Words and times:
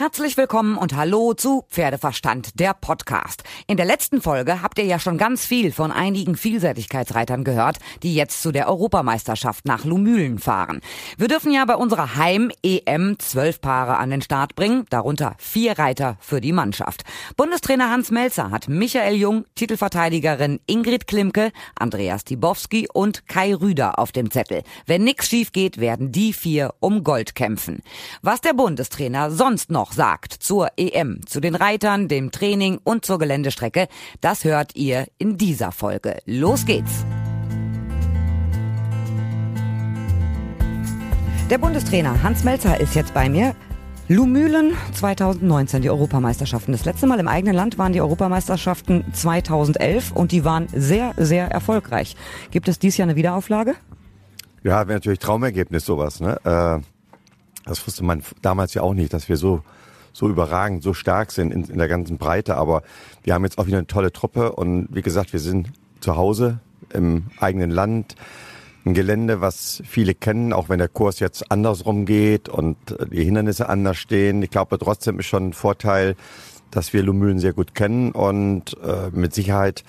Herzlich 0.00 0.36
willkommen 0.36 0.78
und 0.78 0.94
hallo 0.94 1.34
zu 1.34 1.64
Pferdeverstand, 1.70 2.60
der 2.60 2.72
Podcast. 2.72 3.42
In 3.66 3.76
der 3.76 3.84
letzten 3.84 4.22
Folge 4.22 4.62
habt 4.62 4.78
ihr 4.78 4.84
ja 4.84 5.00
schon 5.00 5.18
ganz 5.18 5.44
viel 5.44 5.72
von 5.72 5.90
einigen 5.90 6.36
Vielseitigkeitsreitern 6.36 7.42
gehört, 7.42 7.78
die 8.04 8.14
jetzt 8.14 8.40
zu 8.40 8.52
der 8.52 8.68
Europameisterschaft 8.68 9.64
nach 9.64 9.84
Lumülen 9.84 10.38
fahren. 10.38 10.82
Wir 11.16 11.26
dürfen 11.26 11.50
ja 11.50 11.64
bei 11.64 11.74
unserer 11.74 12.14
Heim-EM 12.14 13.18
zwölf 13.18 13.60
Paare 13.60 13.96
an 13.96 14.10
den 14.10 14.22
Start 14.22 14.54
bringen, 14.54 14.86
darunter 14.88 15.34
vier 15.38 15.80
Reiter 15.80 16.16
für 16.20 16.40
die 16.40 16.52
Mannschaft. 16.52 17.02
Bundestrainer 17.36 17.90
Hans 17.90 18.12
Melzer 18.12 18.52
hat 18.52 18.68
Michael 18.68 19.16
Jung, 19.16 19.46
Titelverteidigerin 19.56 20.60
Ingrid 20.66 21.08
Klimke, 21.08 21.50
Andreas 21.74 22.22
Tibowski 22.22 22.86
und 22.92 23.26
Kai 23.26 23.52
Rüder 23.52 23.98
auf 23.98 24.12
dem 24.12 24.30
Zettel. 24.30 24.62
Wenn 24.86 25.02
nix 25.02 25.28
schief 25.28 25.50
geht, 25.50 25.78
werden 25.78 26.12
die 26.12 26.32
vier 26.32 26.72
um 26.78 27.02
Gold 27.02 27.34
kämpfen. 27.34 27.82
Was 28.22 28.40
der 28.40 28.52
Bundestrainer 28.52 29.32
sonst 29.32 29.72
noch 29.72 29.87
noch 29.88 29.92
sagt 29.94 30.34
zur 30.34 30.68
EM, 30.76 31.20
zu 31.26 31.40
den 31.40 31.54
Reitern, 31.54 32.08
dem 32.08 32.30
Training 32.30 32.78
und 32.84 33.04
zur 33.04 33.18
Geländestrecke, 33.18 33.88
das 34.20 34.44
hört 34.44 34.76
ihr 34.76 35.06
in 35.18 35.38
dieser 35.38 35.72
Folge. 35.72 36.18
Los 36.26 36.66
geht's! 36.66 37.04
Der 41.48 41.56
Bundestrainer 41.56 42.22
Hans 42.22 42.44
Melzer 42.44 42.78
ist 42.78 42.94
jetzt 42.94 43.14
bei 43.14 43.30
mir. 43.30 43.54
Lumülen 44.08 44.74
2019, 44.92 45.82
die 45.82 45.90
Europameisterschaften. 45.90 46.72
Das 46.72 46.84
letzte 46.84 47.06
Mal 47.06 47.20
im 47.20 47.28
eigenen 47.28 47.54
Land 47.54 47.78
waren 47.78 47.92
die 47.92 48.00
Europameisterschaften 48.00 49.04
2011 49.12 50.12
und 50.12 50.32
die 50.32 50.44
waren 50.44 50.68
sehr, 50.74 51.14
sehr 51.16 51.50
erfolgreich. 51.50 52.16
Gibt 52.50 52.68
es 52.68 52.78
dies 52.78 52.96
Jahr 52.96 53.06
eine 53.06 53.16
Wiederauflage? 53.16 53.74
Ja, 54.62 54.86
wäre 54.88 54.98
natürlich 54.98 55.18
Traumergebnis 55.18 55.84
sowas. 55.86 56.20
Ne? 56.20 56.38
Äh, 56.44 56.82
das 57.66 57.86
wusste 57.86 58.02
man 58.04 58.22
damals 58.42 58.74
ja 58.74 58.82
auch 58.82 58.94
nicht, 58.94 59.12
dass 59.12 59.28
wir 59.28 59.36
so 59.36 59.62
so 60.18 60.28
überragend, 60.28 60.82
so 60.82 60.94
stark 60.94 61.30
sind 61.30 61.52
in, 61.52 61.64
in 61.64 61.78
der 61.78 61.86
ganzen 61.86 62.18
Breite. 62.18 62.56
Aber 62.56 62.82
wir 63.22 63.34
haben 63.34 63.44
jetzt 63.44 63.58
auch 63.58 63.66
wieder 63.66 63.78
eine 63.78 63.86
tolle 63.86 64.12
Truppe 64.12 64.52
und 64.52 64.88
wie 64.90 65.02
gesagt, 65.02 65.32
wir 65.32 65.40
sind 65.40 65.68
zu 66.00 66.16
Hause 66.16 66.58
im 66.92 67.26
eigenen 67.38 67.70
Land. 67.70 68.16
Ein 68.84 68.94
Gelände, 68.94 69.40
was 69.40 69.82
viele 69.86 70.14
kennen, 70.14 70.52
auch 70.52 70.68
wenn 70.68 70.78
der 70.78 70.88
Kurs 70.88 71.20
jetzt 71.20 71.52
andersrum 71.52 72.04
geht 72.04 72.48
und 72.48 72.76
die 73.12 73.24
Hindernisse 73.24 73.68
anders 73.68 73.98
stehen. 73.98 74.42
Ich 74.42 74.50
glaube 74.50 74.78
trotzdem 74.78 75.18
ist 75.20 75.26
schon 75.26 75.48
ein 75.48 75.52
Vorteil, 75.52 76.16
dass 76.70 76.92
wir 76.92 77.02
Lumülen 77.02 77.38
sehr 77.38 77.52
gut 77.52 77.74
kennen 77.74 78.12
und 78.12 78.76
äh, 78.82 79.10
mit 79.12 79.34
Sicherheit 79.34 79.84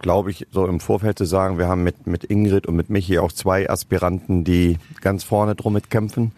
glaube 0.00 0.30
ich, 0.30 0.46
so 0.50 0.66
im 0.66 0.80
Vorfeld 0.80 1.16
zu 1.16 1.24
sagen, 1.24 1.56
wir 1.56 1.66
haben 1.66 1.82
mit, 1.82 2.06
mit 2.06 2.24
Ingrid 2.24 2.66
und 2.66 2.76
mit 2.76 2.90
Michi 2.90 3.18
auch 3.18 3.32
zwei 3.32 3.70
Aspiranten, 3.70 4.44
die 4.44 4.76
ganz 5.00 5.24
vorne 5.24 5.54
drum 5.54 5.72
mitkämpfen. 5.72 6.32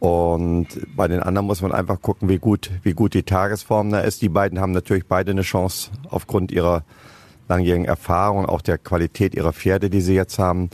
Und 0.00 0.68
bei 0.96 1.08
den 1.08 1.20
anderen 1.20 1.46
muss 1.46 1.60
man 1.60 1.72
einfach 1.72 2.00
gucken, 2.00 2.28
wie 2.30 2.38
gut, 2.38 2.70
wie 2.82 2.94
gut 2.94 3.12
die 3.12 3.22
Tagesform 3.22 3.90
da 3.90 4.00
ist. 4.00 4.22
Die 4.22 4.30
beiden 4.30 4.58
haben 4.58 4.72
natürlich 4.72 5.06
beide 5.06 5.30
eine 5.30 5.42
Chance 5.42 5.90
aufgrund 6.08 6.50
ihrer 6.50 6.84
langjährigen 7.48 7.84
Erfahrung, 7.84 8.46
auch 8.46 8.62
der 8.62 8.78
Qualität 8.78 9.34
ihrer 9.34 9.52
Pferde, 9.52 9.90
die 9.90 10.00
sie 10.00 10.14
jetzt 10.14 10.38
haben, 10.38 10.70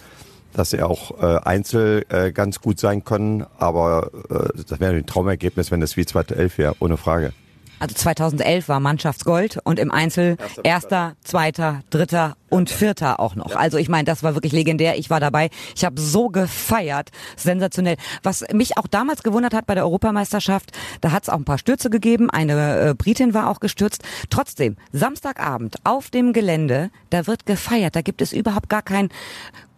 dass 0.52 0.70
sie 0.70 0.80
auch 0.80 1.20
äh, 1.20 1.38
einzel 1.44 2.06
äh, 2.08 2.30
ganz 2.30 2.60
gut 2.60 2.78
sein 2.78 3.04
können. 3.04 3.44
Aber 3.58 4.10
äh, 4.30 4.62
das 4.68 4.78
wäre 4.78 4.94
ein 4.94 5.06
Traumergebnis, 5.06 5.72
wenn 5.72 5.80
das 5.80 5.96
wie 5.96 6.06
2011 6.06 6.58
wäre, 6.58 6.76
ohne 6.78 6.96
Frage. 6.96 7.32
Also 7.78 7.94
2011 7.94 8.68
war 8.68 8.80
Mannschaftsgold 8.80 9.58
und 9.64 9.78
im 9.78 9.90
Einzel 9.90 10.36
erster, 10.62 11.14
zweiter, 11.24 11.82
dritter 11.90 12.36
und 12.48 12.70
vierter 12.70 13.20
auch 13.20 13.34
noch. 13.34 13.56
Also 13.56 13.78
ich 13.78 13.88
meine, 13.88 14.04
das 14.04 14.22
war 14.22 14.34
wirklich 14.34 14.52
legendär. 14.52 14.98
Ich 14.98 15.10
war 15.10 15.20
dabei. 15.20 15.50
Ich 15.74 15.84
habe 15.84 16.00
so 16.00 16.28
gefeiert. 16.28 17.10
Sensationell. 17.36 17.96
Was 18.22 18.44
mich 18.52 18.78
auch 18.78 18.86
damals 18.86 19.22
gewundert 19.22 19.54
hat 19.54 19.66
bei 19.66 19.74
der 19.74 19.84
Europameisterschaft, 19.84 20.72
da 21.00 21.12
hat 21.12 21.24
es 21.24 21.28
auch 21.28 21.38
ein 21.38 21.44
paar 21.44 21.58
Stürze 21.58 21.90
gegeben. 21.90 22.30
Eine 22.30 22.90
äh, 22.90 22.94
Britin 22.94 23.34
war 23.34 23.50
auch 23.50 23.60
gestürzt. 23.60 24.02
Trotzdem, 24.30 24.76
Samstagabend 24.92 25.76
auf 25.84 26.10
dem 26.10 26.32
Gelände, 26.32 26.90
da 27.10 27.26
wird 27.26 27.46
gefeiert. 27.46 27.96
Da 27.96 28.02
gibt 28.02 28.22
es 28.22 28.32
überhaupt 28.32 28.68
gar 28.68 28.82
kein 28.82 29.08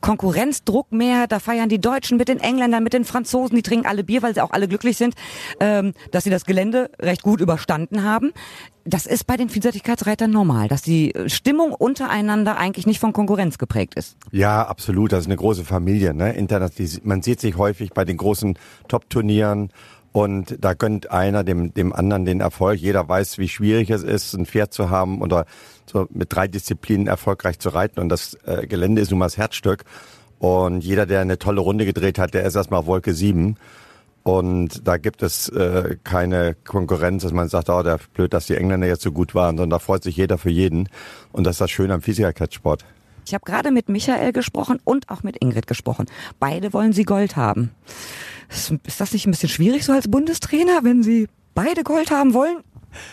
Konkurrenzdruck 0.00 0.92
mehr. 0.92 1.26
Da 1.26 1.38
feiern 1.38 1.68
die 1.68 1.80
Deutschen 1.80 2.18
mit 2.18 2.28
den 2.28 2.38
Engländern, 2.38 2.82
mit 2.82 2.92
den 2.92 3.04
Franzosen. 3.04 3.56
Die 3.56 3.62
trinken 3.62 3.86
alle 3.86 4.04
Bier, 4.04 4.22
weil 4.22 4.34
sie 4.34 4.40
auch 4.40 4.52
alle 4.52 4.68
glücklich 4.68 4.96
sind, 4.96 5.14
ähm, 5.60 5.94
dass 6.12 6.24
sie 6.24 6.30
das 6.30 6.44
Gelände 6.44 6.90
recht 7.00 7.22
gut 7.22 7.40
überstanden 7.40 8.04
haben. 8.04 8.32
Das 8.88 9.04
ist 9.04 9.26
bei 9.26 9.36
den 9.36 9.50
Vielseitigkeitsreitern 9.50 10.30
normal, 10.30 10.68
dass 10.68 10.80
die 10.80 11.12
Stimmung 11.26 11.72
untereinander 11.72 12.56
eigentlich 12.56 12.86
nicht 12.86 13.00
von 13.00 13.12
Konkurrenz 13.12 13.58
geprägt 13.58 13.94
ist. 13.96 14.16
Ja, 14.32 14.66
absolut. 14.66 15.12
Das 15.12 15.20
ist 15.20 15.26
eine 15.26 15.36
große 15.36 15.64
Familie. 15.64 16.14
Ne? 16.14 16.34
Man 17.02 17.20
sieht 17.20 17.38
sich 17.38 17.58
häufig 17.58 17.90
bei 17.90 18.06
den 18.06 18.16
großen 18.16 18.58
Top-Turnieren 18.88 19.70
und 20.12 20.56
da 20.64 20.72
gönnt 20.72 21.10
einer 21.10 21.44
dem, 21.44 21.74
dem 21.74 21.92
anderen 21.92 22.24
den 22.24 22.40
Erfolg. 22.40 22.80
Jeder 22.80 23.06
weiß, 23.06 23.36
wie 23.36 23.48
schwierig 23.48 23.90
es 23.90 24.02
ist, 24.02 24.32
ein 24.32 24.46
Pferd 24.46 24.72
zu 24.72 24.88
haben 24.88 25.20
oder 25.20 25.44
so 25.84 26.06
mit 26.08 26.32
drei 26.32 26.48
Disziplinen 26.48 27.08
erfolgreich 27.08 27.58
zu 27.58 27.68
reiten. 27.68 28.00
Und 28.00 28.08
das 28.08 28.38
äh, 28.46 28.66
Gelände 28.66 29.02
ist 29.02 29.10
nun 29.10 29.18
mal 29.18 29.26
das 29.26 29.36
Herzstück. 29.36 29.84
Und 30.38 30.80
jeder, 30.80 31.04
der 31.04 31.20
eine 31.20 31.38
tolle 31.38 31.60
Runde 31.60 31.84
gedreht 31.84 32.18
hat, 32.18 32.32
der 32.32 32.44
ist 32.44 32.54
erstmal 32.54 32.80
auf 32.80 32.86
Wolke 32.86 33.12
7. 33.12 33.58
Und 34.28 34.86
da 34.86 34.98
gibt 34.98 35.22
es 35.22 35.48
äh, 35.48 35.96
keine 36.04 36.54
Konkurrenz, 36.54 37.22
dass 37.22 37.32
man 37.32 37.48
sagt, 37.48 37.70
oh, 37.70 37.82
der 37.82 37.98
blöd, 38.12 38.34
dass 38.34 38.44
die 38.44 38.56
Engländer 38.56 38.86
jetzt 38.86 39.00
so 39.00 39.10
gut 39.10 39.34
waren, 39.34 39.56
sondern 39.56 39.70
da 39.70 39.78
freut 39.78 40.02
sich 40.02 40.18
jeder 40.18 40.36
für 40.36 40.50
jeden. 40.50 40.90
Und 41.32 41.44
das 41.44 41.54
ist 41.54 41.62
das 41.62 41.70
Schöne 41.70 41.94
am 41.94 42.02
Physikercatchsport. 42.02 42.84
Ich 43.24 43.32
habe 43.32 43.46
gerade 43.46 43.70
mit 43.70 43.88
Michael 43.88 44.34
gesprochen 44.34 44.80
und 44.84 45.08
auch 45.08 45.22
mit 45.22 45.38
Ingrid 45.38 45.66
gesprochen. 45.66 46.04
Beide 46.38 46.74
wollen 46.74 46.92
sie 46.92 47.04
Gold 47.04 47.36
haben. 47.36 47.70
Ist 48.50 49.00
das 49.00 49.14
nicht 49.14 49.26
ein 49.26 49.30
bisschen 49.30 49.48
schwierig 49.48 49.86
so 49.86 49.92
als 49.92 50.10
Bundestrainer, 50.10 50.80
wenn 50.82 51.02
sie 51.02 51.28
beide 51.54 51.82
Gold 51.82 52.10
haben 52.10 52.34
wollen? 52.34 52.58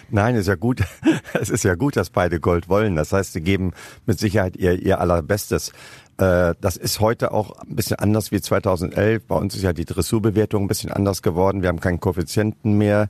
Nein, 0.10 0.36
ist 0.36 0.48
ja 0.48 0.56
gut. 0.56 0.82
Es 1.34 1.50
ist 1.50 1.64
ja 1.64 1.76
gut, 1.76 1.96
dass 1.96 2.10
beide 2.10 2.40
Gold 2.40 2.68
wollen. 2.68 2.96
Das 2.96 3.14
heißt, 3.14 3.34
sie 3.34 3.42
geben 3.42 3.72
mit 4.06 4.20
Sicherheit 4.20 4.56
ihr, 4.58 4.74
ihr 4.82 5.00
allerbestes. 5.00 5.72
Äh, 6.18 6.56
das 6.62 6.78
ist 6.78 7.00
heute 7.00 7.32
auch 7.32 7.60
ein 7.60 7.76
bisschen 7.76 7.98
anders 8.00 8.32
wie 8.32 8.40
2011. 8.40 9.24
Bei 9.28 9.36
uns 9.36 9.56
ist 9.56 9.64
ja 9.64 9.74
die 9.74 9.86
Dressurbewertung 9.86 10.64
ein 10.64 10.68
bisschen 10.68 10.92
anders 10.92 11.22
geworden. 11.22 11.62
Wir 11.62 11.70
haben 11.70 11.80
keinen 11.80 12.00
Koeffizienten 12.00 12.78
mehr. 12.78 13.10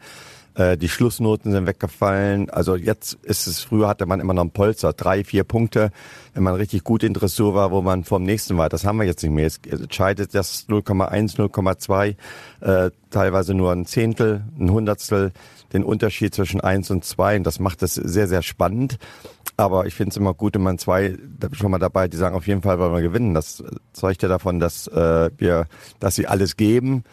Äh, 0.55 0.77
die 0.77 0.89
Schlussnoten 0.89 1.51
sind 1.51 1.67
weggefallen. 1.67 2.49
Also 2.49 2.75
jetzt 2.75 3.13
ist 3.23 3.47
es, 3.47 3.61
früher 3.61 3.87
hatte 3.87 4.05
man 4.05 4.19
immer 4.19 4.33
noch 4.33 4.41
einen 4.41 4.51
Polster, 4.51 4.93
drei, 4.93 5.23
vier 5.23 5.43
Punkte, 5.43 5.91
wenn 6.33 6.43
man 6.43 6.55
richtig 6.55 6.83
gut 6.83 7.03
in 7.03 7.13
Dressur 7.13 7.53
war, 7.53 7.71
wo 7.71 7.81
man 7.81 8.03
vom 8.03 8.23
nächsten 8.23 8.57
war. 8.57 8.69
Das 8.69 8.85
haben 8.85 8.97
wir 8.97 9.05
jetzt 9.05 9.21
nicht 9.21 9.33
mehr. 9.33 9.45
Es 9.45 9.59
entscheidet 9.69 10.33
das 10.33 10.67
0,1, 10.67 11.37
0,2, 11.37 12.15
äh, 12.61 12.91
teilweise 13.09 13.53
nur 13.53 13.71
ein 13.71 13.85
Zehntel, 13.85 14.43
ein 14.57 14.71
Hundertstel, 14.71 15.33
den 15.73 15.83
Unterschied 15.83 16.33
zwischen 16.33 16.61
eins 16.61 16.89
und 16.89 17.03
zwei. 17.03 17.35
Und 17.35 17.43
das 17.43 17.59
macht 17.59 17.83
es 17.83 17.95
sehr, 17.95 18.27
sehr 18.27 18.41
spannend. 18.41 18.97
Aber 19.57 19.85
ich 19.85 19.93
finde 19.93 20.11
es 20.11 20.17
immer 20.17 20.33
gut, 20.33 20.55
wenn 20.55 20.63
man 20.63 20.77
zwei, 20.77 21.17
da 21.39 21.47
bin 21.47 21.57
schon 21.57 21.71
mal 21.71 21.79
dabei, 21.79 22.07
die 22.07 22.17
sagen, 22.17 22.35
auf 22.35 22.47
jeden 22.47 22.61
Fall 22.61 22.79
wollen 22.79 22.93
wir 22.93 23.01
gewinnen. 23.01 23.33
Das 23.33 23.63
zeugt 23.93 24.21
ja 24.21 24.29
davon, 24.29 24.59
dass 24.59 24.87
äh, 24.87 25.29
wir, 25.37 25.67
dass 25.99 26.15
sie 26.15 26.27
alles 26.27 26.57
geben 26.57 27.03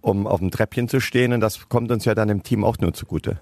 um 0.00 0.26
auf 0.26 0.40
dem 0.40 0.50
Treppchen 0.50 0.88
zu 0.88 1.00
stehen. 1.00 1.32
Und 1.32 1.40
das 1.40 1.68
kommt 1.68 1.90
uns 1.90 2.04
ja 2.04 2.14
dann 2.14 2.28
im 2.28 2.42
Team 2.42 2.64
auch 2.64 2.78
nur 2.78 2.94
zugute. 2.94 3.38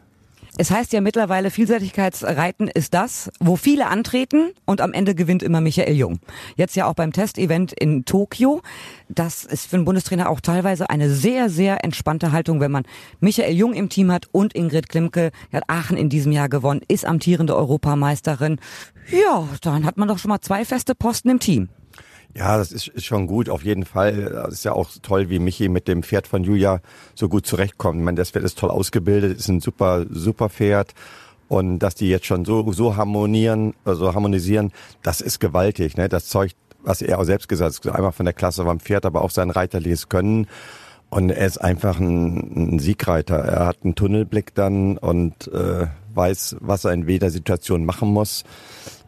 Es 0.59 0.71
heißt 0.71 0.95
ja 0.95 1.03
mittlerweile, 1.03 1.51
Vielseitigkeitsreiten 1.51 2.69
ist 2.69 2.95
das, 2.95 3.31
wo 3.41 3.57
viele 3.57 3.89
antreten 3.89 4.53
und 4.65 4.81
am 4.81 4.95
Ende 4.95 5.15
gewinnt 5.15 5.43
immer 5.43 5.61
Michael 5.61 5.95
Jung. 5.95 6.19
Jetzt 6.57 6.77
ja 6.77 6.87
auch 6.87 6.95
beim 6.95 7.13
Testevent 7.13 7.75
in 7.75 8.07
Tokio. 8.07 8.63
Das 9.11 9.45
ist 9.45 9.67
für 9.67 9.77
einen 9.77 9.85
Bundestrainer 9.85 10.31
auch 10.31 10.41
teilweise 10.41 10.89
eine 10.89 11.11
sehr, 11.11 11.51
sehr 11.51 11.85
entspannte 11.85 12.33
Haltung, 12.33 12.61
wenn 12.61 12.71
man 12.71 12.85
Michael 13.21 13.55
Jung 13.55 13.75
im 13.75 13.91
Team 13.91 14.11
hat 14.11 14.29
und 14.33 14.55
Ingrid 14.55 14.89
Klimke, 14.89 15.31
die 15.53 15.57
hat 15.57 15.65
Aachen 15.69 15.99
in 15.99 16.09
diesem 16.09 16.33
Jahr 16.33 16.49
gewonnen, 16.49 16.81
ist 16.89 17.05
amtierende 17.05 17.55
Europameisterin. 17.55 18.59
Ja, 19.11 19.47
dann 19.61 19.85
hat 19.85 19.99
man 19.99 20.09
doch 20.09 20.19
schon 20.19 20.31
mal 20.31 20.41
zwei 20.41 20.65
feste 20.65 20.95
Posten 20.95 21.29
im 21.29 21.39
Team. 21.39 21.69
Ja, 22.35 22.59
das 22.59 22.73
ist, 22.73 22.89
ist 22.89 23.05
schon 23.05 23.27
gut, 23.27 23.49
auf 23.49 23.65
jeden 23.65 23.85
Fall. 23.85 24.31
Das 24.31 24.55
ist 24.55 24.65
ja 24.65 24.73
auch 24.73 24.91
toll, 25.03 25.31
wie 25.31 25.39
Michi 25.39 25.69
mit 25.69 25.89
dem 25.89 26.03
Pferd 26.03 26.27
von 26.27 26.45
Julia 26.45 26.81
so 27.15 27.29
gut 27.29 27.47
zurechtkommt. 27.47 27.99
Ich 27.99 28.05
meine, 28.05 28.17
das 28.17 28.31
Pferd 28.31 28.45
ist 28.45 28.59
toll 28.59 28.71
ausgebildet, 28.71 29.39
ist 29.39 29.49
ein 29.49 29.61
super, 29.61 30.05
super 30.11 30.51
Pferd. 30.51 30.93
Und 31.49 31.79
dass 31.79 31.95
die 31.95 32.09
jetzt 32.09 32.27
schon 32.27 32.45
so, 32.45 32.73
so 32.73 32.97
harmonieren, 32.97 33.75
also 33.85 34.15
harmonisieren, 34.15 34.73
das 35.03 35.21
ist 35.21 35.39
gewaltig. 35.39 35.97
Ne? 35.97 36.09
Das 36.09 36.27
zeugt, 36.27 36.57
was 36.83 37.03
er 37.03 37.19
auch 37.19 37.25
selbst 37.25 37.49
gesagt 37.49 37.85
hat, 37.85 37.95
einmal 37.95 38.13
von 38.13 38.27
der 38.27 38.35
Klasse 38.35 38.65
beim 38.65 38.81
Pferd, 38.81 39.07
aber 39.07 39.23
auch 39.23 39.31
sein 39.31 39.51
reiterliches 39.51 40.09
Können. 40.09 40.49
Und 41.09 41.31
er 41.31 41.47
ist 41.47 41.59
einfach 41.59 42.01
ein, 42.01 42.75
ein 42.75 42.79
Siegreiter. 42.81 43.37
Er 43.37 43.67
hat 43.67 43.79
einen 43.85 43.95
Tunnelblick 43.95 44.55
dann 44.55 44.99
und 44.99 45.49
äh, 45.53 45.87
weiß, 46.15 46.57
was 46.61 46.85
er 46.85 46.93
in 46.93 47.09
jeder 47.09 47.31
Situation 47.31 47.85
machen 47.85 48.09
muss 48.09 48.45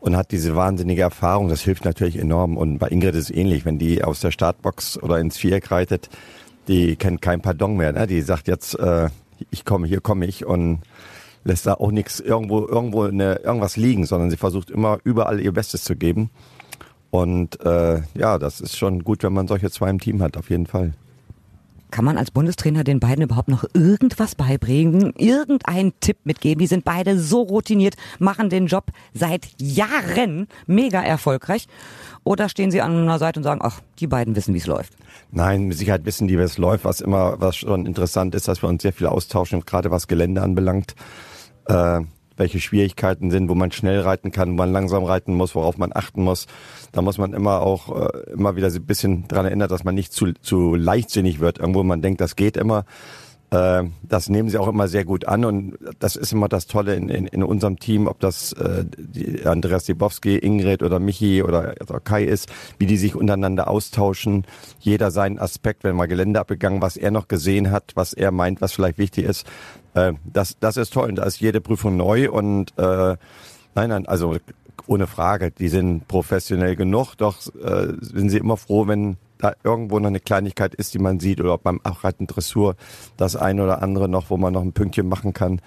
und 0.00 0.16
hat 0.16 0.32
diese 0.32 0.56
wahnsinnige 0.56 1.02
Erfahrung. 1.02 1.48
Das 1.48 1.62
hilft 1.62 1.84
natürlich 1.84 2.18
enorm. 2.18 2.56
Und 2.56 2.78
bei 2.78 2.88
Ingrid 2.88 3.14
ist 3.14 3.30
es 3.30 3.36
ähnlich, 3.36 3.64
wenn 3.64 3.78
die 3.78 4.04
aus 4.04 4.20
der 4.20 4.30
Startbox 4.30 5.02
oder 5.02 5.18
ins 5.18 5.36
Viereck 5.36 5.70
reitet, 5.70 6.08
die 6.68 6.96
kennt 6.96 7.22
kein 7.22 7.40
Pardon 7.40 7.76
mehr. 7.76 7.92
Ne? 7.92 8.06
Die 8.06 8.20
sagt 8.20 8.48
jetzt, 8.48 8.78
äh, 8.78 9.08
ich 9.50 9.64
komme, 9.64 9.86
hier 9.86 10.00
komme 10.00 10.26
ich 10.26 10.44
und 10.44 10.80
lässt 11.44 11.66
da 11.66 11.74
auch 11.74 11.90
nichts 11.90 12.20
irgendwo 12.20 12.66
irgendwo 12.66 13.04
eine, 13.04 13.36
irgendwas 13.36 13.76
liegen, 13.76 14.04
sondern 14.06 14.30
sie 14.30 14.36
versucht 14.36 14.70
immer 14.70 14.98
überall 15.04 15.40
ihr 15.40 15.52
Bestes 15.52 15.84
zu 15.84 15.96
geben. 15.96 16.30
Und 17.10 17.64
äh, 17.64 18.02
ja, 18.14 18.38
das 18.38 18.60
ist 18.60 18.76
schon 18.76 19.02
gut, 19.02 19.22
wenn 19.22 19.32
man 19.32 19.48
solche 19.48 19.70
zwei 19.70 19.88
im 19.88 19.98
Team 19.98 20.22
hat, 20.22 20.36
auf 20.36 20.50
jeden 20.50 20.66
Fall. 20.66 20.92
Kann 21.90 22.04
man 22.04 22.18
als 22.18 22.30
Bundestrainer 22.30 22.84
den 22.84 23.00
beiden 23.00 23.24
überhaupt 23.24 23.48
noch 23.48 23.64
irgendwas 23.72 24.34
beibringen? 24.34 25.14
Irgendeinen 25.16 25.92
Tipp 26.00 26.18
mitgeben? 26.24 26.60
Die 26.60 26.66
sind 26.66 26.84
beide 26.84 27.18
so 27.18 27.42
routiniert, 27.42 27.94
machen 28.18 28.50
den 28.50 28.66
Job 28.66 28.90
seit 29.14 29.48
Jahren 29.58 30.48
mega 30.66 31.02
erfolgreich. 31.02 31.66
Oder 32.24 32.48
stehen 32.48 32.70
sie 32.70 32.82
an 32.82 32.94
einer 32.94 33.18
Seite 33.18 33.40
und 33.40 33.44
sagen, 33.44 33.60
ach, 33.62 33.80
die 34.00 34.06
beiden 34.06 34.36
wissen, 34.36 34.52
wie 34.54 34.58
es 34.58 34.66
läuft? 34.66 34.92
Nein, 35.30 35.64
mit 35.64 35.78
Sicherheit 35.78 36.04
wissen 36.04 36.28
die, 36.28 36.38
wie 36.38 36.42
es 36.42 36.58
läuft. 36.58 36.84
Was 36.84 37.00
immer, 37.00 37.40
was 37.40 37.56
schon 37.56 37.86
interessant 37.86 38.34
ist, 38.34 38.48
dass 38.48 38.62
wir 38.62 38.68
uns 38.68 38.82
sehr 38.82 38.92
viel 38.92 39.06
austauschen, 39.06 39.60
gerade 39.64 39.90
was 39.90 40.08
Gelände 40.08 40.42
anbelangt. 40.42 40.94
Äh, 41.66 42.00
welche 42.38 42.60
Schwierigkeiten 42.60 43.30
sind, 43.30 43.48
wo 43.48 43.54
man 43.54 43.72
schnell 43.72 44.00
reiten 44.00 44.30
kann, 44.30 44.52
wo 44.52 44.54
man 44.54 44.72
langsam 44.72 45.04
reiten 45.04 45.34
muss, 45.34 45.54
worauf 45.54 45.76
man 45.76 45.92
achten 45.94 46.22
muss. 46.22 46.46
Da 46.92 47.02
muss 47.02 47.18
man 47.18 47.32
immer 47.32 47.60
auch 47.60 48.08
äh, 48.08 48.30
immer 48.32 48.56
wieder 48.56 48.68
ein 48.68 48.86
bisschen 48.86 49.28
dran 49.28 49.44
erinnern, 49.44 49.68
dass 49.68 49.84
man 49.84 49.94
nicht 49.94 50.12
zu, 50.12 50.32
zu 50.40 50.74
leichtsinnig 50.74 51.40
wird. 51.40 51.58
Irgendwo 51.58 51.82
man 51.82 52.02
denkt, 52.02 52.20
das 52.20 52.36
geht 52.36 52.56
immer. 52.56 52.84
Äh, 53.50 53.84
das 54.02 54.28
nehmen 54.28 54.50
sie 54.50 54.58
auch 54.58 54.68
immer 54.68 54.88
sehr 54.88 55.04
gut 55.04 55.26
an 55.26 55.44
und 55.44 55.78
das 56.00 56.16
ist 56.16 56.32
immer 56.32 56.48
das 56.48 56.66
Tolle 56.66 56.94
in, 56.94 57.08
in, 57.08 57.26
in 57.26 57.42
unserem 57.42 57.78
Team, 57.78 58.06
ob 58.06 58.20
das 58.20 58.52
äh, 58.52 58.84
die 58.84 59.46
Andreas 59.46 59.84
Dibowski, 59.84 60.36
Ingrid 60.36 60.82
oder 60.82 60.98
Michi 60.98 61.42
oder, 61.42 61.74
oder 61.80 62.00
Kai 62.00 62.24
ist, 62.24 62.50
wie 62.78 62.86
die 62.86 62.98
sich 62.98 63.14
untereinander 63.14 63.68
austauschen. 63.68 64.44
Jeder 64.80 65.10
seinen 65.10 65.38
Aspekt, 65.38 65.82
wenn 65.84 65.96
mal 65.96 66.08
Gelände 66.08 66.40
abgegangen, 66.40 66.82
was 66.82 66.98
er 66.98 67.10
noch 67.10 67.26
gesehen 67.26 67.70
hat, 67.70 67.92
was 67.94 68.12
er 68.12 68.32
meint, 68.32 68.60
was 68.60 68.72
vielleicht 68.72 68.98
wichtig 68.98 69.24
ist. 69.24 69.46
Äh, 69.94 70.14
das, 70.24 70.56
das 70.58 70.76
ist 70.76 70.92
toll. 70.92 71.12
Da 71.12 71.24
ist 71.24 71.40
jede 71.40 71.60
Prüfung 71.60 71.96
neu 71.96 72.30
und 72.30 72.72
äh, 72.78 73.16
nein, 73.74 73.88
nein, 73.88 74.06
also 74.06 74.36
ohne 74.86 75.06
Frage, 75.06 75.50
die 75.50 75.68
sind 75.68 76.08
professionell 76.08 76.76
genug, 76.76 77.14
doch 77.16 77.38
äh, 77.62 77.92
sind 78.00 78.30
sie 78.30 78.38
immer 78.38 78.56
froh, 78.56 78.86
wenn 78.86 79.16
da 79.38 79.52
irgendwo 79.62 79.98
noch 79.98 80.08
eine 80.08 80.20
Kleinigkeit 80.20 80.74
ist, 80.74 80.94
die 80.94 80.98
man 80.98 81.20
sieht, 81.20 81.40
oder 81.40 81.58
beim 81.58 81.80
Abreiten 81.82 82.26
Dressur 82.26 82.74
das 83.16 83.36
eine 83.36 83.62
oder 83.62 83.82
andere 83.82 84.08
noch, 84.08 84.30
wo 84.30 84.36
man 84.36 84.52
noch 84.52 84.62
ein 84.62 84.72
Pünktchen 84.72 85.08
machen 85.08 85.32
kann. 85.32 85.60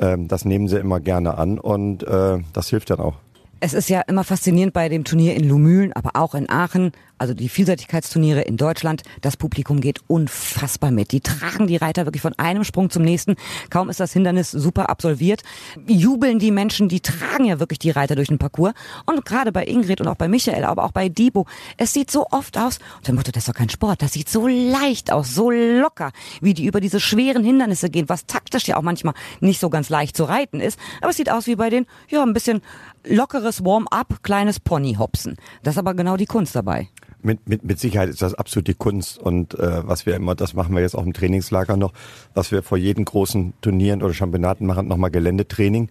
Ähm, 0.00 0.28
das 0.28 0.44
nehmen 0.44 0.68
sie 0.68 0.78
immer 0.78 1.00
gerne 1.00 1.36
an 1.36 1.58
und 1.58 2.02
äh, 2.04 2.38
das 2.52 2.68
hilft 2.68 2.90
dann 2.90 3.00
auch. 3.00 3.16
Es 3.60 3.74
ist 3.74 3.88
ja 3.88 4.00
immer 4.00 4.24
faszinierend 4.24 4.72
bei 4.72 4.88
dem 4.88 5.04
Turnier 5.04 5.36
in 5.36 5.48
Lumülen, 5.48 5.92
aber 5.92 6.10
auch 6.14 6.34
in 6.34 6.50
Aachen, 6.50 6.90
also 7.22 7.34
die 7.34 7.48
Vielseitigkeitsturniere 7.48 8.40
in 8.40 8.56
Deutschland. 8.56 9.04
Das 9.20 9.36
Publikum 9.36 9.80
geht 9.80 10.00
unfassbar 10.08 10.90
mit. 10.90 11.12
Die 11.12 11.20
tragen 11.20 11.68
die 11.68 11.76
Reiter 11.76 12.04
wirklich 12.04 12.20
von 12.20 12.36
einem 12.36 12.64
Sprung 12.64 12.90
zum 12.90 13.04
nächsten. 13.04 13.36
Kaum 13.70 13.88
ist 13.88 14.00
das 14.00 14.12
Hindernis 14.12 14.50
super 14.50 14.90
absolviert, 14.90 15.42
jubeln 15.86 16.40
die 16.40 16.50
Menschen, 16.50 16.88
die 16.88 16.98
tragen 16.98 17.44
ja 17.44 17.60
wirklich 17.60 17.78
die 17.78 17.90
Reiter 17.90 18.16
durch 18.16 18.26
den 18.26 18.38
Parcours. 18.38 18.72
Und 19.06 19.24
gerade 19.24 19.52
bei 19.52 19.64
Ingrid 19.64 20.00
und 20.00 20.08
auch 20.08 20.16
bei 20.16 20.26
Michael, 20.26 20.64
aber 20.64 20.82
auch 20.82 20.90
bei 20.90 21.08
Debo, 21.08 21.46
es 21.76 21.92
sieht 21.92 22.10
so 22.10 22.26
oft 22.32 22.58
aus, 22.58 22.78
und 22.96 23.08
dann 23.08 23.14
Motto, 23.14 23.30
das 23.30 23.44
ist 23.44 23.48
doch 23.48 23.54
kein 23.54 23.70
Sport, 23.70 24.02
das 24.02 24.14
sieht 24.14 24.28
so 24.28 24.48
leicht 24.48 25.12
aus, 25.12 25.32
so 25.32 25.52
locker, 25.52 26.10
wie 26.40 26.54
die 26.54 26.66
über 26.66 26.80
diese 26.80 26.98
schweren 26.98 27.44
Hindernisse 27.44 27.88
gehen, 27.88 28.08
was 28.08 28.26
taktisch 28.26 28.66
ja 28.66 28.76
auch 28.76 28.82
manchmal 28.82 29.14
nicht 29.38 29.60
so 29.60 29.70
ganz 29.70 29.90
leicht 29.90 30.16
zu 30.16 30.24
reiten 30.24 30.58
ist. 30.58 30.76
Aber 31.00 31.10
es 31.10 31.16
sieht 31.16 31.30
aus 31.30 31.46
wie 31.46 31.54
bei 31.54 31.70
den, 31.70 31.86
ja, 32.08 32.24
ein 32.24 32.32
bisschen 32.32 32.62
lockeres 33.04 33.64
Warm-up, 33.64 34.24
kleines 34.24 34.58
Ponyhopsen. 34.58 35.36
Das 35.62 35.74
ist 35.74 35.78
aber 35.78 35.94
genau 35.94 36.16
die 36.16 36.26
Kunst 36.26 36.56
dabei. 36.56 36.88
Mit, 37.22 37.48
mit, 37.48 37.64
mit 37.64 37.78
Sicherheit 37.78 38.08
ist 38.08 38.20
das 38.20 38.34
absolut 38.34 38.66
die 38.66 38.74
Kunst 38.74 39.18
und 39.18 39.58
äh, 39.58 39.86
was 39.86 40.06
wir 40.06 40.16
immer, 40.16 40.34
das 40.34 40.54
machen 40.54 40.74
wir 40.74 40.82
jetzt 40.82 40.96
auch 40.96 41.04
im 41.04 41.12
Trainingslager 41.12 41.76
noch, 41.76 41.92
was 42.34 42.50
wir 42.50 42.62
vor 42.62 42.78
jedem 42.78 43.04
großen 43.04 43.52
Turnieren 43.60 44.02
oder 44.02 44.12
Championaten 44.12 44.66
machen, 44.66 44.88
nochmal 44.88 45.10
Geländetraining. 45.10 45.88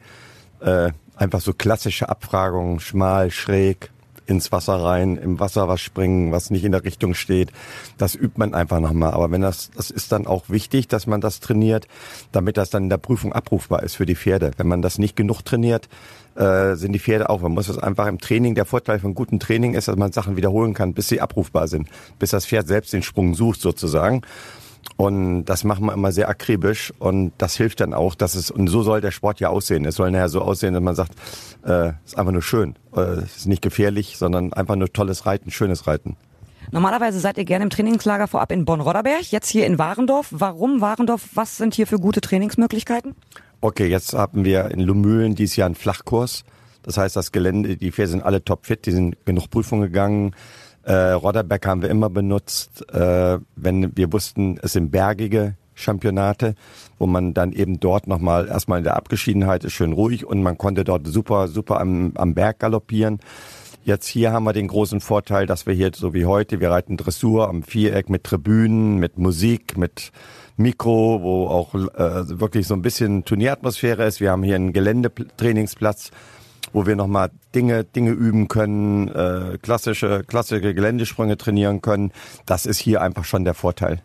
Äh, 0.59 0.91
einfach 1.15 1.39
so 1.39 1.53
klassische 1.53 2.09
Abfragungen, 2.09 2.79
schmal, 2.79 3.31
schräg, 3.31 3.91
ins 4.25 4.51
Wasser 4.51 4.75
rein, 4.75 5.17
im 5.17 5.39
Wasser 5.39 5.67
was 5.67 5.81
springen, 5.81 6.31
was 6.31 6.49
nicht 6.49 6.63
in 6.63 6.71
der 6.71 6.83
Richtung 6.83 7.13
steht. 7.13 7.51
Das 7.97 8.15
übt 8.15 8.37
man 8.37 8.53
einfach 8.53 8.79
nochmal. 8.79 9.11
Aber 9.11 9.31
wenn 9.31 9.41
das, 9.41 9.71
das 9.75 9.91
ist 9.91 10.11
dann 10.11 10.27
auch 10.27 10.49
wichtig, 10.49 10.87
dass 10.87 11.07
man 11.07 11.21
das 11.21 11.39
trainiert, 11.39 11.87
damit 12.31 12.57
das 12.57 12.69
dann 12.69 12.83
in 12.83 12.89
der 12.89 12.97
Prüfung 12.97 13.33
abrufbar 13.33 13.83
ist 13.83 13.95
für 13.95 14.05
die 14.05 14.15
Pferde. 14.15 14.51
Wenn 14.57 14.67
man 14.67 14.81
das 14.81 14.97
nicht 14.97 15.15
genug 15.15 15.43
trainiert, 15.43 15.89
äh, 16.35 16.75
sind 16.75 16.93
die 16.93 16.99
Pferde 16.99 17.29
auch. 17.29 17.41
Man 17.41 17.53
muss 17.53 17.67
es 17.67 17.77
einfach 17.77 18.07
im 18.07 18.19
Training, 18.19 18.55
der 18.55 18.65
Vorteil 18.65 18.99
von 18.99 19.13
gutem 19.13 19.39
Training 19.39 19.73
ist, 19.73 19.87
dass 19.87 19.95
man 19.97 20.11
Sachen 20.11 20.37
wiederholen 20.37 20.73
kann, 20.73 20.93
bis 20.93 21.09
sie 21.09 21.21
abrufbar 21.21 21.67
sind, 21.67 21.89
bis 22.19 22.31
das 22.31 22.45
Pferd 22.45 22.67
selbst 22.67 22.93
den 22.93 23.03
Sprung 23.03 23.35
sucht 23.35 23.61
sozusagen. 23.61 24.21
Und 24.97 25.45
das 25.45 25.63
machen 25.63 25.85
wir 25.85 25.93
immer 25.93 26.11
sehr 26.11 26.29
akribisch 26.29 26.93
und 26.99 27.33
das 27.37 27.55
hilft 27.55 27.79
dann 27.79 27.93
auch, 27.93 28.13
dass 28.13 28.35
es, 28.35 28.51
und 28.51 28.67
so 28.67 28.83
soll 28.83 29.01
der 29.01 29.11
Sport 29.11 29.39
ja 29.39 29.49
aussehen. 29.49 29.85
Es 29.85 29.95
soll 29.95 30.11
nachher 30.11 30.29
so 30.29 30.41
aussehen, 30.41 30.73
dass 30.73 30.83
man 30.83 30.95
sagt, 30.95 31.13
äh, 31.65 31.93
ist 32.05 32.17
einfach 32.17 32.31
nur 32.31 32.41
schön. 32.41 32.75
Äh, 32.95 33.23
ist 33.23 33.47
nicht 33.47 33.61
gefährlich, 33.61 34.17
sondern 34.17 34.53
einfach 34.53 34.75
nur 34.75 34.91
tolles 34.93 35.25
Reiten, 35.25 35.49
schönes 35.49 35.87
Reiten. 35.87 36.17
Normalerweise 36.71 37.19
seid 37.19 37.37
ihr 37.37 37.45
gerne 37.45 37.63
im 37.63 37.69
Trainingslager 37.69 38.27
vorab 38.27 38.51
in 38.51 38.65
Bonn-Rodderberg, 38.65 39.31
jetzt 39.31 39.49
hier 39.49 39.65
in 39.65 39.79
Warendorf. 39.79 40.27
Warum 40.31 40.81
Warendorf? 40.81 41.29
Was 41.33 41.57
sind 41.57 41.73
hier 41.73 41.87
für 41.87 41.97
gute 41.97 42.21
Trainingsmöglichkeiten? 42.21 43.15
Okay, 43.59 43.87
jetzt 43.87 44.13
haben 44.13 44.45
wir 44.45 44.71
in 44.71 44.79
Lumülen 44.79 45.35
dieses 45.35 45.55
Jahr 45.55 45.65
einen 45.65 45.75
Flachkurs. 45.75 46.43
Das 46.83 46.97
heißt, 46.97 47.15
das 47.15 47.31
Gelände, 47.31 47.77
die 47.77 47.91
Pferde 47.91 48.11
sind 48.11 48.23
alle 48.23 48.43
topfit, 48.43 48.85
die 48.85 48.91
sind 48.91 49.25
genug 49.25 49.49
Prüfungen 49.49 49.83
gegangen. 49.83 50.35
Äh, 50.83 51.11
Rodderberg 51.11 51.65
haben 51.65 51.81
wir 51.81 51.89
immer 51.89 52.09
benutzt, 52.09 52.89
äh, 52.91 53.37
wenn 53.55 53.95
wir 53.95 54.11
wussten, 54.11 54.59
es 54.61 54.73
sind 54.73 54.91
bergige 54.91 55.55
Championate, 55.75 56.55
wo 56.97 57.07
man 57.07 57.33
dann 57.33 57.53
eben 57.53 57.79
dort 57.79 58.07
nochmal 58.07 58.47
erstmal 58.47 58.79
in 58.79 58.83
der 58.83 58.95
Abgeschiedenheit 58.95 59.63
ist 59.63 59.73
schön 59.73 59.93
ruhig 59.93 60.25
und 60.25 60.41
man 60.41 60.57
konnte 60.57 60.83
dort 60.83 61.07
super, 61.07 61.47
super 61.47 61.79
am, 61.79 62.11
am 62.15 62.33
Berg 62.33 62.59
galoppieren. 62.59 63.19
Jetzt 63.83 64.07
hier 64.07 64.31
haben 64.31 64.43
wir 64.43 64.53
den 64.53 64.67
großen 64.67 65.01
Vorteil, 65.01 65.47
dass 65.47 65.65
wir 65.65 65.73
hier 65.73 65.91
so 65.95 66.13
wie 66.13 66.25
heute, 66.25 66.59
wir 66.59 66.69
reiten 66.69 66.97
Dressur 66.97 67.49
am 67.49 67.63
Viereck 67.63 68.09
mit 68.09 68.23
Tribünen, 68.23 68.97
mit 68.97 69.17
Musik, 69.17 69.75
mit 69.75 70.11
Mikro, 70.55 71.21
wo 71.23 71.47
auch 71.47 71.73
äh, 71.73 72.39
wirklich 72.39 72.67
so 72.67 72.75
ein 72.75 72.83
bisschen 72.83 73.25
Turnieratmosphäre 73.25 74.05
ist. 74.05 74.19
Wir 74.21 74.29
haben 74.29 74.43
hier 74.43 74.55
einen 74.55 74.73
Geländetrainingsplatz, 74.73 76.11
wo 76.73 76.85
wir 76.85 76.95
nochmal 76.95 77.31
Dinge, 77.53 77.83
Dinge 77.83 78.11
üben 78.11 78.47
können, 78.47 79.07
äh, 79.09 79.57
klassische, 79.61 80.23
klassische 80.25 80.73
Geländesprünge 80.73 81.37
trainieren 81.37 81.81
können. 81.81 82.11
Das 82.45 82.65
ist 82.65 82.79
hier 82.79 83.01
einfach 83.01 83.25
schon 83.25 83.43
der 83.43 83.53
Vorteil. 83.53 84.01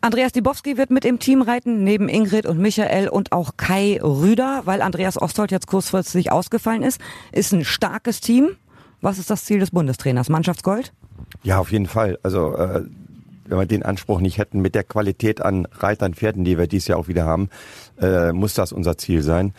Andreas 0.00 0.32
Dibowski 0.32 0.76
wird 0.76 0.90
mit 0.90 1.04
im 1.04 1.18
Team 1.18 1.42
reiten, 1.42 1.84
neben 1.84 2.08
Ingrid 2.08 2.46
und 2.46 2.58
Michael 2.58 3.08
und 3.08 3.32
auch 3.32 3.52
Kai 3.56 4.00
Rüder, 4.02 4.62
weil 4.64 4.82
Andreas 4.82 5.20
Ostold 5.20 5.50
jetzt 5.50 5.66
kurzfristig 5.66 6.32
ausgefallen 6.32 6.82
ist. 6.82 7.00
Ist 7.32 7.52
ein 7.52 7.64
starkes 7.64 8.20
Team. 8.20 8.56
Was 9.00 9.18
ist 9.18 9.30
das 9.30 9.44
Ziel 9.44 9.60
des 9.60 9.70
Bundestrainers? 9.70 10.28
Mannschaftsgold? 10.28 10.92
Ja, 11.42 11.58
auf 11.58 11.70
jeden 11.72 11.86
Fall. 11.86 12.18
Also 12.22 12.56
äh, 12.56 12.82
wenn 13.46 13.58
wir 13.58 13.66
den 13.66 13.82
Anspruch 13.82 14.20
nicht 14.20 14.38
hätten, 14.38 14.60
mit 14.60 14.74
der 14.74 14.84
Qualität 14.84 15.42
an 15.42 15.66
Reitern, 15.72 16.14
Pferden, 16.14 16.44
die 16.44 16.58
wir 16.58 16.66
dieses 16.66 16.88
Jahr 16.88 16.98
auch 16.98 17.08
wieder 17.08 17.24
haben, 17.24 17.50
äh, 18.00 18.32
muss 18.32 18.54
das 18.54 18.72
unser 18.72 18.96
Ziel 18.96 19.22
sein. 19.22 19.52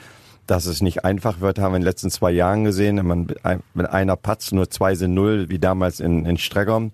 Dass 0.47 0.65
es 0.65 0.81
nicht 0.81 1.04
einfach 1.04 1.40
wird, 1.40 1.59
haben 1.59 1.73
wir 1.73 1.78
in 1.78 1.81
den 1.81 1.87
letzten 1.87 2.11
zwei 2.11 2.31
Jahren 2.31 2.64
gesehen. 2.64 2.97
Wenn 2.97 3.07
man 3.07 3.28
mit 3.73 3.90
einer 3.90 4.16
Patz 4.16 4.52
nur 4.52 4.69
zwei 4.69 4.95
sind 4.95 5.14
null, 5.14 5.49
wie 5.49 5.59
damals 5.59 5.99
in, 5.99 6.25
in 6.25 6.37
Streggern. 6.37 6.92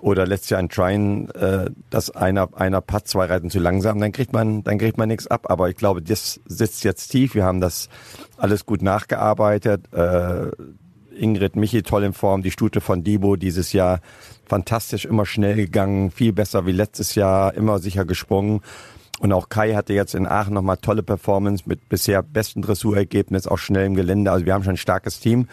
Oder 0.00 0.26
letztes 0.26 0.50
Jahr 0.50 0.60
in 0.60 0.68
Trine, 0.68 1.34
äh, 1.34 1.70
dass 1.90 2.10
einer, 2.10 2.48
einer 2.56 2.80
Patz, 2.80 3.10
zwei 3.10 3.26
reiten 3.26 3.50
zu 3.50 3.58
langsam, 3.58 3.98
dann 3.98 4.12
kriegt 4.12 4.32
man, 4.32 4.62
dann 4.62 4.78
kriegt 4.78 4.96
man 4.96 5.08
nichts 5.08 5.26
ab. 5.26 5.50
Aber 5.50 5.68
ich 5.68 5.76
glaube, 5.76 6.02
das 6.02 6.40
sitzt 6.46 6.84
jetzt 6.84 7.08
tief. 7.08 7.34
Wir 7.34 7.44
haben 7.44 7.60
das 7.60 7.88
alles 8.36 8.64
gut 8.64 8.80
nachgearbeitet. 8.80 9.92
Äh, 9.92 10.50
Ingrid 11.18 11.56
Michi 11.56 11.82
toll 11.82 12.04
in 12.04 12.12
Form, 12.12 12.42
die 12.42 12.50
Stute 12.50 12.80
von 12.80 13.02
Debo 13.02 13.36
dieses 13.36 13.72
Jahr 13.72 14.00
fantastisch, 14.46 15.04
immer 15.04 15.26
schnell 15.26 15.56
gegangen, 15.56 16.10
viel 16.10 16.32
besser 16.32 16.64
wie 16.66 16.72
letztes 16.72 17.14
Jahr, 17.14 17.54
immer 17.54 17.78
sicher 17.78 18.04
gesprungen. 18.04 18.60
Und 19.20 19.32
auch 19.32 19.48
Kai 19.48 19.74
hatte 19.74 19.92
jetzt 19.92 20.14
in 20.14 20.26
Aachen 20.26 20.54
nochmal 20.54 20.76
tolle 20.76 21.02
Performance 21.02 21.64
mit 21.66 21.88
bisher 21.88 22.22
besten 22.22 22.62
Dressurergebnis, 22.62 23.46
auch 23.46 23.58
schnell 23.58 23.86
im 23.86 23.94
Gelände. 23.94 24.30
Also 24.30 24.46
wir 24.46 24.54
haben 24.54 24.62
schon 24.62 24.74
ein 24.74 24.78
starkes 24.78 25.18
Team. 25.18 25.48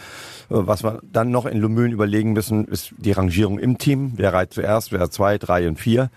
Was 0.50 0.84
wir 0.84 1.00
dann 1.04 1.32
noch 1.32 1.46
in 1.46 1.58
Lumülen 1.58 1.92
überlegen 1.92 2.34
müssen, 2.34 2.66
ist 2.66 2.94
die 2.98 3.12
Rangierung 3.12 3.58
im 3.58 3.78
Team. 3.78 4.14
Wer 4.18 4.34
reiht 4.34 4.54
zuerst, 4.54 4.92
wer 4.92 5.10
zwei, 5.10 5.38
drei 5.38 5.68
und 5.68 5.80
vier. 5.80 6.12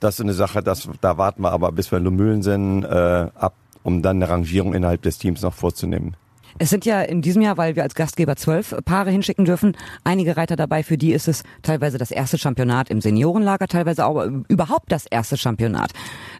Das 0.00 0.14
ist 0.14 0.22
eine 0.22 0.32
Sache, 0.32 0.62
das, 0.62 0.88
da 1.00 1.18
warten 1.18 1.42
wir 1.42 1.52
aber, 1.52 1.72
bis 1.72 1.90
wir 1.90 1.98
in 1.98 2.04
Lumülen 2.04 2.42
sind, 2.42 2.84
äh, 2.84 3.28
ab, 3.34 3.54
um 3.82 4.02
dann 4.02 4.16
eine 4.16 4.28
Rangierung 4.28 4.74
innerhalb 4.74 5.02
des 5.02 5.18
Teams 5.18 5.42
noch 5.42 5.54
vorzunehmen. 5.54 6.16
Es 6.58 6.70
sind 6.70 6.84
ja 6.84 7.02
in 7.02 7.20
diesem 7.20 7.42
Jahr, 7.42 7.56
weil 7.56 7.74
wir 7.74 7.82
als 7.82 7.96
Gastgeber 7.96 8.36
zwölf 8.36 8.76
Paare 8.84 9.10
hinschicken 9.10 9.44
dürfen, 9.44 9.76
einige 10.04 10.36
Reiter 10.36 10.54
dabei, 10.54 10.84
für 10.84 10.96
die 10.96 11.12
ist 11.12 11.26
es 11.26 11.42
teilweise 11.62 11.98
das 11.98 12.12
erste 12.12 12.38
Championat 12.38 12.90
im 12.90 13.00
Seniorenlager, 13.00 13.66
teilweise 13.66 14.06
auch 14.06 14.24
überhaupt 14.48 14.92
das 14.92 15.06
erste 15.06 15.36
Championat. 15.36 15.90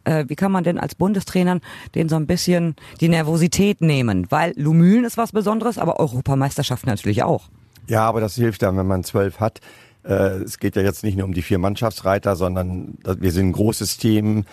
Äh, 0.05 0.27
wie 0.29 0.37
kann 0.37 0.53
man 0.53 0.63
denn 0.63 0.79
als 0.79 0.95
Bundestrainern 0.95 1.61
den 1.97 2.09
so 2.09 2.15
ein 2.15 2.29
bisschen 2.29 2.77
die 3.01 3.09
Nervosität 3.09 3.81
nehmen? 3.81 4.27
Weil 4.31 4.53
Lumülen 4.57 5.05
ist 5.05 5.17
was 5.17 5.33
Besonderes, 5.33 5.79
aber 5.79 5.99
Europameisterschaft 5.99 6.87
natürlich 6.87 7.25
auch. 7.25 7.49
Ja, 7.89 8.07
aber 8.07 8.21
das 8.21 8.37
hilft 8.37 8.63
dann, 8.63 8.77
wenn 8.77 8.87
man 8.87 9.03
zwölf 9.03 9.41
hat. 9.41 9.61
Äh, 10.05 10.43
es 10.45 10.59
geht 10.59 10.77
ja 10.77 10.83
jetzt 10.83 11.03
nicht 11.03 11.17
nur 11.17 11.27
um 11.27 11.35
die 11.35 11.43
vier 11.43 11.59
Mannschaftsreiter, 11.59 12.37
sondern 12.37 12.99
wir 13.05 13.33
sind 13.33 13.49
ein 13.49 13.53
großes 13.53 13.97
Team. 13.99 14.45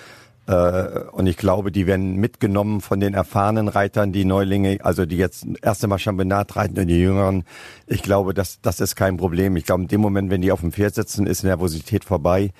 Äh, 0.47 0.99
und 1.11 1.27
ich 1.27 1.37
glaube, 1.37 1.71
die 1.71 1.87
werden 1.87 2.15
mitgenommen 2.15 2.81
von 2.81 2.99
den 2.99 3.13
erfahrenen 3.13 3.67
Reitern, 3.67 4.11
die 4.11 4.25
Neulinge, 4.25 4.79
also 4.83 5.05
die 5.05 5.17
jetzt 5.17 5.45
erste 5.61 5.87
Mal 5.87 5.99
Championat 5.99 6.55
reiten 6.55 6.79
und 6.79 6.87
die 6.87 6.99
Jüngeren. 6.99 7.43
Ich 7.87 8.01
glaube, 8.01 8.33
das, 8.33 8.59
das 8.61 8.79
ist 8.79 8.95
kein 8.95 9.17
Problem. 9.17 9.55
Ich 9.55 9.65
glaube, 9.65 9.83
in 9.83 9.87
dem 9.87 10.01
Moment, 10.01 10.29
wenn 10.29 10.41
die 10.41 10.51
auf 10.51 10.61
dem 10.61 10.71
Pferd 10.71 10.95
sitzen, 10.95 11.27
ist 11.27 11.43
Nervosität 11.43 12.03
vorbei. 12.03 12.51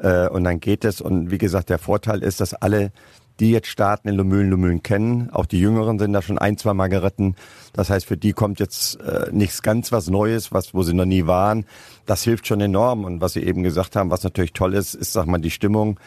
Äh, 0.00 0.28
und 0.28 0.44
dann 0.44 0.60
geht 0.60 0.84
es. 0.84 1.00
Und 1.00 1.30
wie 1.30 1.38
gesagt, 1.38 1.70
der 1.70 1.78
Vorteil 1.78 2.22
ist, 2.22 2.40
dass 2.40 2.54
alle 2.54 2.92
die 3.40 3.50
jetzt 3.50 3.68
starten 3.68 4.08
in 4.08 4.14
Lumülen, 4.14 4.50
Lumülen 4.50 4.82
kennen. 4.82 5.30
Auch 5.30 5.46
die 5.46 5.58
Jüngeren 5.58 5.98
sind 5.98 6.12
da 6.12 6.22
schon 6.22 6.38
ein, 6.38 6.56
zwei 6.56 6.72
Mal 6.72 6.88
geritten. 6.88 7.34
Das 7.72 7.90
heißt, 7.90 8.06
für 8.06 8.16
die 8.16 8.32
kommt 8.32 8.60
jetzt 8.60 9.00
äh, 9.00 9.26
nichts 9.32 9.62
ganz 9.62 9.90
was 9.90 10.08
Neues, 10.08 10.52
was, 10.52 10.72
wo 10.72 10.82
sie 10.82 10.94
noch 10.94 11.04
nie 11.04 11.26
waren. 11.26 11.66
Das 12.06 12.22
hilft 12.22 12.46
schon 12.46 12.60
enorm. 12.60 13.04
Und 13.04 13.20
was 13.20 13.32
Sie 13.32 13.42
eben 13.42 13.62
gesagt 13.62 13.96
haben, 13.96 14.10
was 14.10 14.22
natürlich 14.22 14.52
toll 14.52 14.74
ist, 14.74 14.94
ist, 14.94 15.12
sag 15.12 15.26
mal, 15.26 15.38
die 15.38 15.50
Stimmung 15.50 15.98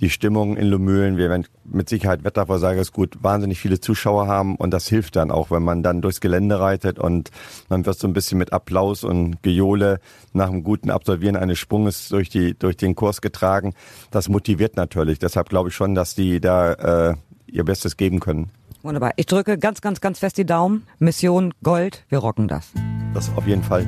die 0.00 0.10
Stimmung 0.10 0.56
in 0.56 0.66
Lumülen. 0.66 1.16
Wir 1.16 1.28
werden 1.28 1.46
mit 1.64 1.88
Sicherheit 1.88 2.24
Wettervorsager 2.24 2.80
ist 2.80 2.92
gut, 2.92 3.18
wahnsinnig 3.22 3.60
viele 3.60 3.80
Zuschauer 3.80 4.26
haben 4.26 4.56
und 4.56 4.72
das 4.72 4.88
hilft 4.88 5.16
dann 5.16 5.30
auch, 5.30 5.50
wenn 5.50 5.62
man 5.62 5.82
dann 5.82 6.02
durchs 6.02 6.20
Gelände 6.20 6.60
reitet 6.60 6.98
und 6.98 7.30
man 7.68 7.86
wird 7.86 7.98
so 7.98 8.06
ein 8.06 8.12
bisschen 8.12 8.38
mit 8.38 8.52
Applaus 8.52 9.04
und 9.04 9.42
Gejohle 9.42 10.00
nach 10.32 10.48
einem 10.48 10.64
guten 10.64 10.90
Absolvieren 10.90 11.36
eines 11.36 11.58
Sprunges 11.58 12.08
durch 12.08 12.28
die 12.28 12.58
durch 12.58 12.76
den 12.76 12.94
Kurs 12.94 13.20
getragen. 13.20 13.74
Das 14.10 14.28
motiviert 14.28 14.76
natürlich. 14.76 15.18
Deshalb 15.18 15.48
glaube 15.48 15.68
ich 15.68 15.74
schon, 15.74 15.94
dass 15.94 16.14
die 16.14 16.40
da 16.40 17.10
äh, 17.10 17.14
ihr 17.46 17.64
Bestes 17.64 17.96
geben 17.96 18.20
können. 18.20 18.50
Wunderbar. 18.82 19.12
Ich 19.16 19.26
drücke 19.26 19.58
ganz, 19.58 19.80
ganz, 19.80 20.00
ganz 20.00 20.18
fest 20.18 20.38
die 20.38 20.46
Daumen. 20.46 20.86
Mission 20.98 21.54
Gold. 21.62 22.04
Wir 22.08 22.18
rocken 22.18 22.48
das. 22.48 22.72
Das 23.14 23.30
auf 23.36 23.46
jeden 23.46 23.62
Fall. 23.62 23.86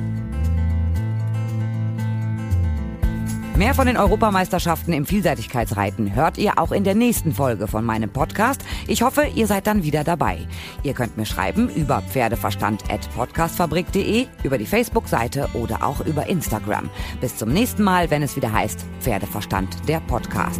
Mehr 3.57 3.73
von 3.73 3.87
den 3.87 3.95
Europameisterschaften 3.95 4.91
im 4.91 5.05
Vielseitigkeitsreiten 5.05 6.13
hört 6.13 6.37
ihr 6.37 6.59
auch 6.59 6.73
in 6.73 6.83
der 6.83 6.93
nächsten 6.93 7.31
Folge 7.31 7.67
von 7.67 7.85
meinem 7.85 8.09
Podcast. 8.09 8.61
Ich 8.85 9.01
hoffe, 9.01 9.27
ihr 9.33 9.47
seid 9.47 9.65
dann 9.65 9.83
wieder 9.83 10.03
dabei. 10.03 10.39
Ihr 10.83 10.93
könnt 10.93 11.15
mir 11.15 11.25
schreiben 11.25 11.69
über 11.69 12.01
pferdeverstand.podcastfabrik.de, 12.01 14.27
über 14.43 14.57
die 14.57 14.65
Facebook-Seite 14.65 15.47
oder 15.53 15.85
auch 15.85 16.01
über 16.01 16.27
Instagram. 16.27 16.89
Bis 17.21 17.37
zum 17.37 17.53
nächsten 17.53 17.83
Mal, 17.83 18.11
wenn 18.11 18.23
es 18.23 18.35
wieder 18.35 18.51
heißt 18.51 18.85
Pferdeverstand, 18.99 19.87
der 19.87 20.01
Podcast. 20.01 20.59